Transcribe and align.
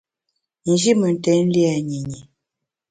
Nji 0.71 0.91
mentèn 1.01 1.43
lia 1.53 1.73
nyinyi. 1.87 2.19